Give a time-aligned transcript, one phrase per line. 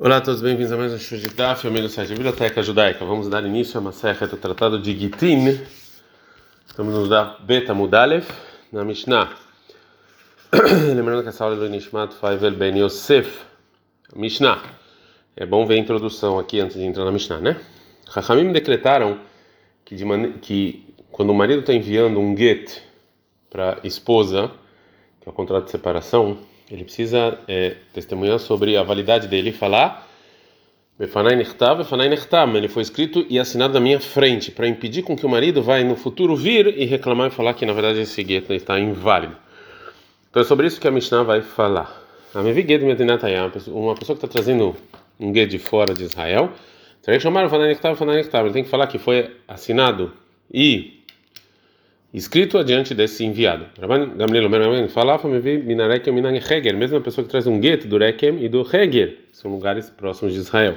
[0.00, 3.04] Olá a todos, bem-vindos a mais um show de o do site Biblioteca Judaica.
[3.04, 5.60] Vamos dar início a uma serra do Tratado de Gitin.
[6.64, 8.30] Estamos no Daf Beta Mudalef,
[8.70, 9.36] na Mishnah.
[10.94, 13.40] Lembrando que essa aula é do Nishmat Faivel Ben Yosef,
[14.14, 14.62] Mishnah.
[15.36, 17.60] É bom ver a introdução aqui antes de entrar na Mishnah, né?
[18.14, 19.18] Chachamim decretaram
[19.84, 20.30] que, de man...
[20.34, 22.80] que quando o marido está enviando um get
[23.50, 24.52] para esposa,
[25.20, 26.38] que é o contrato de separação,
[26.70, 30.08] ele precisa é, testemunhar sobre a validade dele e falar
[32.58, 35.84] ele foi escrito e assinado na minha frente para impedir com que o marido vai
[35.84, 39.36] no futuro vir e reclamar e falar que na verdade esse gueto está inválido.
[40.28, 42.02] Então é sobre isso que a Mishnah vai falar.
[43.68, 44.74] Uma pessoa que está trazendo
[45.20, 46.52] um gueto de fora de Israel,
[47.06, 50.12] ele tem que falar que foi assinado
[50.52, 50.97] e
[52.12, 53.66] escrito adiante desse enviado.
[53.80, 57.86] Rabban Gamliel falava, me vi minarekem minang Heger, mesmo a pessoa que traz um gueto
[57.86, 60.76] do Rekem e do Heger, são lugares próximos de Israel.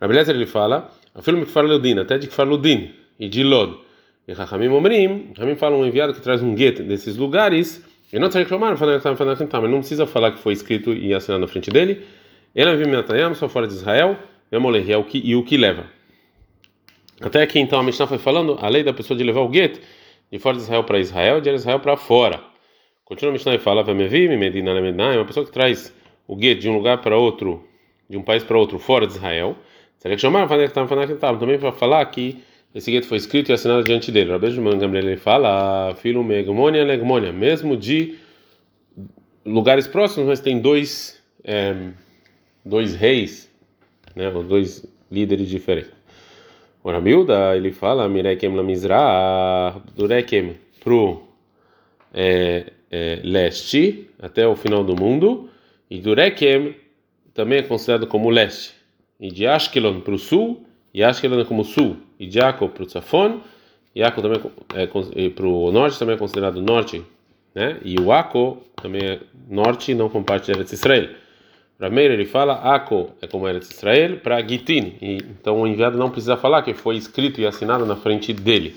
[0.00, 3.42] Rabelezer ele fala, a filme que fala Ludin, até de que fala Ludin e de
[3.44, 3.78] Lod.
[4.26, 8.28] E Chachamim Omrim, Chachamim fala um enviado que traz um gueto desses lugares, e não
[8.28, 12.04] reclamar, ele não precisa falar que foi escrito e assinado na frente dele.
[12.54, 14.16] Ele viu Minatayam, só fora de Israel,
[14.50, 15.84] e o que leva.
[17.20, 19.80] Até aqui então a Mishnah foi falando a lei da pessoa de levar o gueto
[20.30, 22.40] de fora de Israel para Israel, de Israel para fora.
[23.04, 25.94] Continua Mishnah e fala: Medina é uma pessoa que traz
[26.26, 27.64] o gueto de um lugar para outro,
[28.10, 29.56] de um país para outro, fora de Israel.
[29.98, 32.42] Seria que chamar também para falar que
[32.74, 34.32] esse gueto foi escrito e assinado diante dele.
[34.32, 38.16] Rabbi Juman Gamliel fala: Filho megmonia legmonia, mesmo de
[39.44, 41.74] lugares próximos, mas tem dois é,
[42.64, 43.48] dois reis,
[44.16, 45.92] né, ou dois líderes diferentes.
[46.86, 51.20] O Rabilda, ele fala, Mirekem la Mizra, Durekem pro
[52.14, 55.50] é, é, leste, até o final do mundo,
[55.90, 56.76] e Durekem
[57.34, 58.72] também é considerado como leste,
[59.18, 62.84] e de Ashkelon para o sul, e Ashkelon é como sul, e de Jacob para
[62.84, 63.40] o Safon,
[63.92, 64.40] e Jacob também
[64.72, 67.02] é, para o norte também é considerado norte,
[67.52, 67.80] né?
[67.84, 69.18] E o Aco também é
[69.50, 71.08] norte, não com de Israel.
[71.78, 74.94] Para Meir ele fala, Ako é como de Israel, para Gitin.
[75.00, 78.76] E, então o enviado não precisa falar que foi escrito e assinado na frente dele.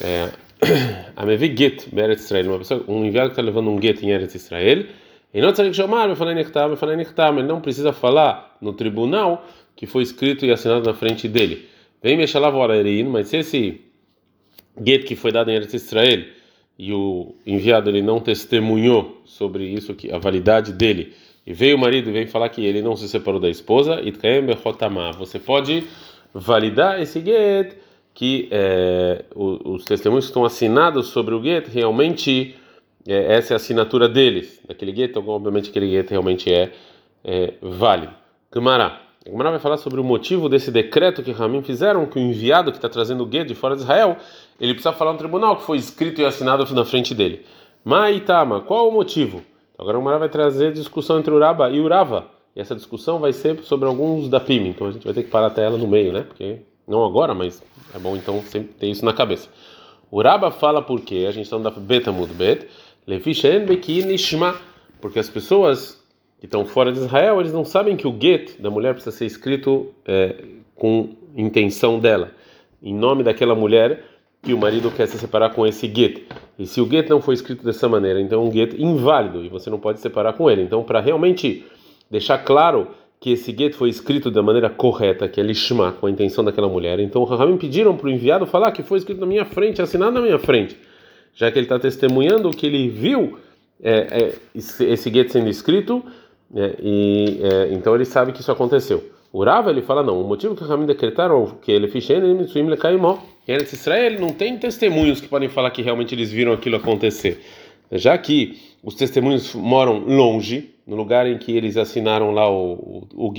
[0.00, 0.30] É,
[1.16, 4.34] Amevi Get, Eretz Israel, uma pessoa, um enviado que está levando um get em Eretz
[4.34, 4.86] Israel,
[5.32, 10.86] e não que chamar, ele não precisa falar no tribunal que foi escrito e assinado
[10.86, 11.68] na frente dele.
[12.02, 13.80] Vem Meshalav Orarin, mas se esse
[14.82, 16.24] get que foi dado em Eretz Israel
[16.78, 21.12] e o enviado ele não testemunhou sobre isso, que a validade dele,
[21.46, 24.00] e veio o marido e veio falar que ele não se separou da esposa,
[25.18, 25.84] você pode
[26.32, 27.74] validar esse get,
[28.14, 32.54] que é, os, testemunhos que estão assinados sobre o get, realmente
[33.06, 36.70] é, essa é a assinatura deles, daquele get, então obviamente aquele get realmente é,
[37.24, 38.12] é válido.
[38.54, 39.07] Gemara.
[39.28, 42.72] A Gemara vai falar sobre o motivo desse decreto que Ramim fizeram, que o enviado
[42.72, 44.16] que está trazendo o get de fora de Israel,
[44.58, 47.44] ele precisa falar no tribunal que foi escrito e assinado na frente dele.
[47.84, 49.42] Maitama, qual o motivo?
[49.78, 52.26] Agora o Mara vai trazer discussão entre o Raba e o Rava.
[52.56, 54.68] E essa discussão vai ser sobre alguns da PIM.
[54.68, 56.22] Então a gente vai ter que parar até ela no meio, né?
[56.22, 57.62] Porque não agora, mas
[57.94, 59.50] é bom então sempre ter isso na cabeça.
[60.10, 61.26] O Raba fala por quê?
[61.28, 62.66] A gente está no Beta Mud Bet.
[63.06, 64.56] Lefishen Beki Nishma.
[65.02, 66.02] Porque as pessoas
[66.38, 69.26] que estão fora de Israel, eles não sabem que o get da mulher precisa ser
[69.26, 70.36] escrito é,
[70.74, 72.32] com intenção dela,
[72.82, 74.04] em nome daquela mulher
[74.42, 76.22] que o marido quer se separar com esse get.
[76.58, 79.48] E se o get não foi escrito dessa maneira, então é um get inválido e
[79.48, 80.62] você não pode separar com ele.
[80.62, 81.64] Então, para realmente
[82.08, 82.88] deixar claro
[83.20, 86.68] que esse get foi escrito da maneira correta, que é lishma, com a intenção daquela
[86.68, 90.12] mulher, então Rahamim pediram para o enviado falar que foi escrito na minha frente, assinado
[90.12, 90.76] na minha frente,
[91.34, 93.38] já que ele está testemunhando que ele viu
[93.82, 96.04] é, é, esse get sendo escrito,
[96.54, 99.04] é, e é, então ele sabe que isso aconteceu.
[99.32, 102.62] O ele fala não, o motivo que os Rahamim decretaram que ele fez ele mitsuim
[102.62, 106.76] lekaimó em Eretz Israel não tem testemunhos que podem falar que realmente eles viram aquilo
[106.76, 107.40] acontecer.
[107.90, 113.28] Já que os testemunhos moram longe, no lugar em que eles assinaram lá o, o,
[113.28, 113.34] o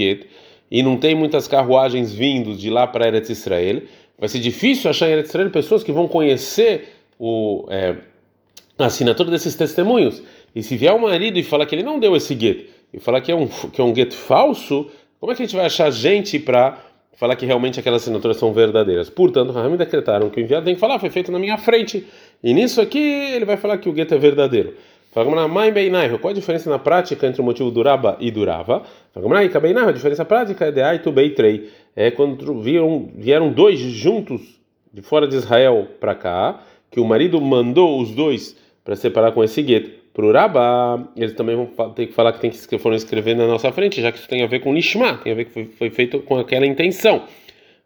[0.72, 3.84] e não tem muitas carruagens vindo de lá para Eretz Israel,
[4.18, 6.90] vai ser difícil achar em Eretz Israel pessoas que vão conhecer
[7.20, 7.96] o, é,
[8.80, 10.24] a assinatura desses testemunhos.
[10.56, 13.22] E se vier o marido e falar que ele não deu esse get, e falar
[13.22, 14.90] que é um, que é um get falso,
[15.20, 16.78] como é que a gente vai achar gente para
[17.20, 19.10] falar que realmente aquelas assinaturas são verdadeiras.
[19.10, 22.08] Portanto, Rahamim decretaram que o enviado tem que falar, foi feito na minha frente.
[22.42, 24.74] E nisso aqui ele vai falar que o gueto é verdadeiro.
[25.12, 28.84] Qual a diferença na prática entre o motivo duraba e durava?
[29.14, 31.70] A diferença prática é de Aitu Beitrei.
[31.94, 34.62] É quando vieram, vieram dois juntos
[34.94, 39.44] de fora de Israel para cá, que o marido mandou os dois para separar com
[39.44, 39.99] esse gueto.
[40.14, 43.48] Para o Rabá, eles também vão ter que falar que tem que foram escrever na
[43.48, 45.66] nossa frente, já que isso tem a ver com Lishma, tem a ver que foi,
[45.66, 47.24] foi feito com aquela intenção.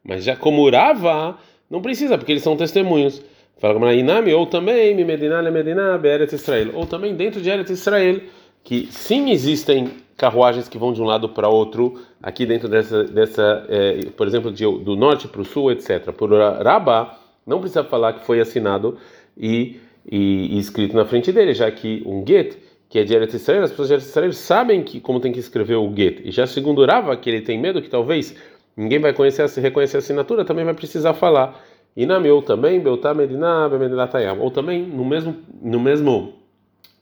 [0.03, 1.37] Mas já como Rava,
[1.69, 3.21] não precisa, porque eles são testemunhos.
[3.57, 8.19] Fala como Inami, ou também, Medina, Medina, Beretz Israel, ou também dentro de Eretz Israel,
[8.63, 13.65] que sim existem carruagens que vão de um lado para outro, aqui dentro dessa, dessa
[13.69, 16.11] é, por exemplo, de, do norte para o sul, etc.
[16.11, 18.97] Por Rabá, não precisa falar que foi assinado
[19.37, 19.79] e,
[20.09, 22.57] e, e, escrito na frente dele, já que um get,
[22.89, 25.39] que é de Eretz Israel, as pessoas de Eretz Israel sabem que, como tem que
[25.39, 26.21] escrever o get.
[26.23, 28.35] E já segundo Rava, que ele tem medo que talvez
[28.75, 31.63] ninguém vai conhecer, reconhecer a assinatura, também vai precisar falar.
[31.95, 34.39] E na meu também, Beltá Medina, Bemedilatayam.
[34.39, 36.33] Ou também no mesmo, no mesmo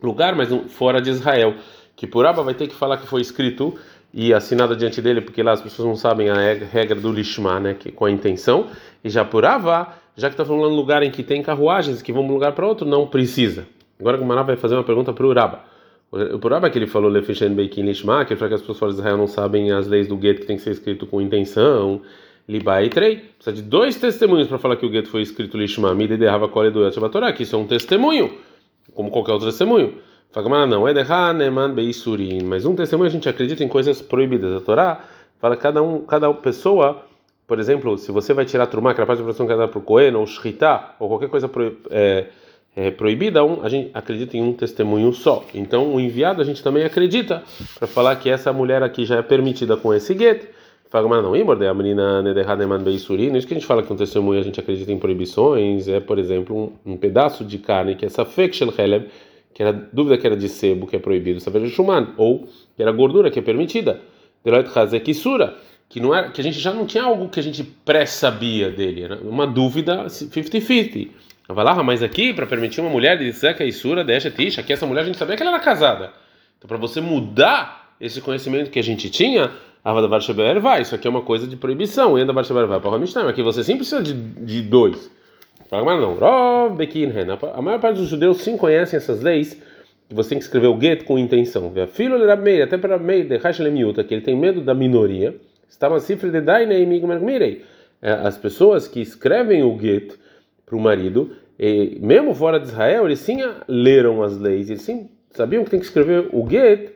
[0.01, 1.55] lugar, mas fora de Israel.
[1.95, 3.77] Que por Abba vai ter que falar que foi escrito
[4.13, 7.73] e assinado diante dele, porque lá as pessoas não sabem a regra do Lishma, né?
[7.73, 8.67] Que, com a intenção.
[9.03, 12.23] E já por Abba, já que está falando lugar em que tem carruagens que vão
[12.23, 13.65] de um lugar para outro, não precisa.
[13.99, 15.63] Agora o Maná vai fazer uma pergunta para o Uraba.
[16.11, 18.99] O Uraba que ele falou Lefishen Beikin Lishma, que é para que as pessoas de
[18.99, 22.01] Israel não sabem as leis do gueto que tem que ser escrito com intenção
[22.49, 26.25] Libaitrei, precisa de dois testemunhos para falar que o gueto foi escrito Lishma, Mide de
[26.25, 28.37] Rava Kole do Torá, que isso é um testemunho,
[28.93, 29.93] como qualquer outro testemunho.
[30.31, 31.03] Fala, não, é de
[31.35, 34.55] Neman Beisurim, mas um testemunho a gente acredita em coisas proibidas.
[34.55, 35.03] A Torá
[35.39, 37.03] fala cada um, cada pessoa,
[37.45, 39.81] por exemplo, se você vai tirar trumá, que era parte da produção que para o
[39.81, 42.27] Cohen, ou Shritá, ou qualquer coisa pro, é,
[42.75, 45.43] é, proibida, um, a gente acredita em um testemunho só.
[45.53, 47.43] Então, o enviado a gente também acredita
[47.77, 50.47] para falar que essa mulher aqui já é permitida com esse gueto
[50.93, 54.43] mas não, a menina Nederhaneman Beisurino, isso que a gente fala que um testemunho a
[54.43, 58.53] gente acredita em proibições, é, por exemplo, um, um pedaço de carne que é Safek
[58.53, 59.07] Shel Heleb,
[59.53, 62.91] que era dúvida que era de sebo, que é proibido, saber Shuman, ou que era
[62.91, 64.01] gordura, que é permitida.
[64.43, 65.55] Deloit Hazek Isura,
[65.89, 69.03] que não era, que a gente já não tinha algo que a gente pré-sabia dele,
[69.03, 71.09] era uma dúvida 50-50.
[71.49, 74.85] Vai lá, mas aqui, para permitir uma mulher de Zeka Isura, deixa Tisha, que essa
[74.85, 76.13] mulher a gente sabia que ela era casada.
[76.57, 79.51] Então, para você mudar esse conhecimento que a gente tinha,
[79.83, 82.17] Avadavar Sheber vai, isso aqui é uma coisa de proibição.
[82.17, 85.11] E Andavar Sheber vai para o Mishnah, aqui você sempre precisa de, de dois.
[85.71, 87.39] Não.
[87.53, 89.53] A maior parte dos judeus sim conhecem essas leis
[90.09, 91.71] que você tem que escrever o get com intenção.
[91.87, 95.33] Filho de Rabmeir, até para Rabmeir de Hashlemiuta, que ele tem medo da minoria.
[95.69, 96.85] Está uma cifra de Dainei.
[98.01, 100.13] É, as pessoas que escrevem o get
[100.65, 103.37] para o marido, e mesmo fora de Israel, eles sim
[103.67, 106.91] leram as leis, eles sim sabiam que tem que escrever o get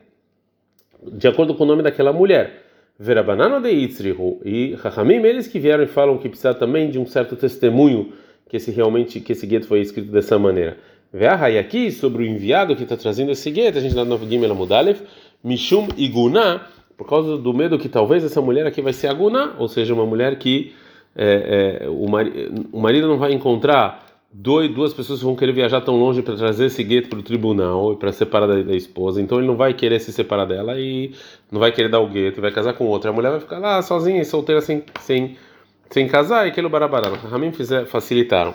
[1.13, 2.63] de acordo com o nome daquela mulher.
[2.99, 7.05] Verabanano de Itzrihu e Rahamim, eles que vieram e falam que precisa também de um
[7.05, 8.11] certo testemunho
[8.49, 10.77] que esse realmente que esse gueto foi escrito dessa maneira.
[11.13, 14.53] E aqui sobre o enviado que está trazendo esse gueto, a gente dá no Gimel
[14.53, 14.99] Mudalev,
[15.43, 16.61] Mishum Iguna,
[16.97, 20.05] por causa do medo que talvez essa mulher aqui vai ser Aguna, ou seja, uma
[20.05, 20.73] mulher que
[21.15, 22.05] é, é, o,
[22.73, 26.65] o marido não vai encontrar dois, duas pessoas vão querer viajar tão longe para trazer
[26.65, 29.73] esse gueto para o tribunal e para separar da, da, esposa, então ele não vai
[29.73, 31.13] querer se separar dela e
[31.49, 33.11] não vai querer dar o gueto, vai casar com outra.
[33.11, 35.37] A mulher vai ficar lá sozinha solteira sem, sem,
[35.89, 37.09] sem casar e barabará.
[37.09, 38.53] Ramim fizer, facilitaram.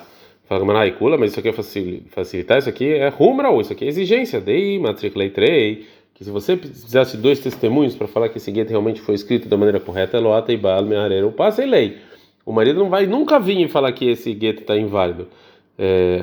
[0.51, 3.89] Fala, cula, mas isso aqui é facilitar, isso aqui é rumra ou isso aqui é
[3.89, 4.41] exigência.
[4.41, 5.87] Dei, matriculei trei.
[6.13, 9.57] Que se você de dois testemunhos para falar que esse gueto realmente foi escrito da
[9.57, 11.99] maneira correta, loata e bal, minha areia, o passe lei.
[12.45, 15.29] O marido não vai nunca vir e falar que esse gueto está inválido.
[15.79, 16.21] É,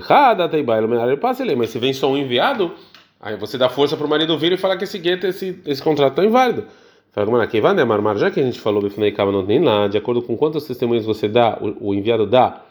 [1.55, 2.73] mas se vem só um enviado,
[3.19, 5.81] aí você dá força para o marido vir e falar que esse gueto, esse, esse
[5.81, 6.65] contrato está inválido.
[8.19, 8.83] Já que a gente falou
[9.63, 12.63] lá, de acordo com quantos testemunhos você dá, o, o enviado dá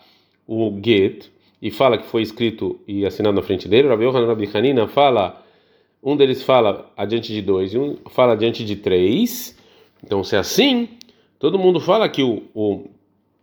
[0.47, 1.28] o get
[1.61, 5.42] e fala que foi escrito e assinado na frente dele, Rabi Yohanan Rabi Hanina fala,
[6.00, 9.59] um deles fala adiante de dois e um fala adiante de três.
[10.04, 10.90] Então, se é assim,
[11.40, 12.85] todo mundo fala que o, o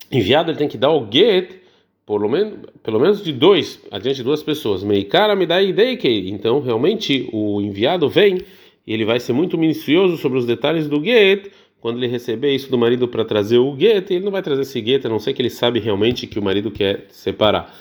[0.10, 1.64] enviado ele tem que dar o get
[2.06, 4.84] pelo menos, pelo menos de dois, adiante de duas pessoas.
[4.84, 8.40] Meikara me dá ideia que então realmente o enviado vem
[8.86, 11.52] e ele vai ser muito minucioso sobre os detalhes do get
[11.84, 14.82] quando ele receber isso do marido para trazer o get, ele não vai trazer esse
[14.82, 17.76] get, a não ser que ele sabe realmente que o marido quer separar.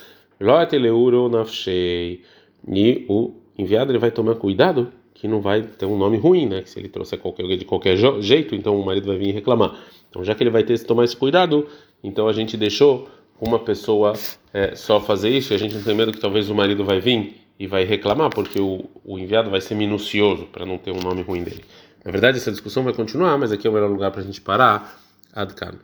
[2.66, 6.62] E o enviado ele vai tomar cuidado que não vai ter um nome ruim, né?
[6.62, 9.78] Que se ele trouxer qualquer de qualquer jeito, então o marido vai vir reclamar.
[10.10, 11.68] Então já que ele vai ter que tomar esse cuidado,
[12.02, 13.08] então a gente deixou
[13.40, 14.14] uma pessoa
[14.52, 16.98] é, só fazer isso, e a gente não tem medo que talvez o marido vai
[16.98, 21.00] vir e vai reclamar, porque o, o enviado vai ser minucioso para não ter um
[21.00, 21.64] nome ruim dele.
[22.04, 24.40] Na verdade, essa discussão vai continuar, mas aqui é o melhor lugar para a gente
[24.40, 25.00] parar.
[25.32, 25.74] Adkan.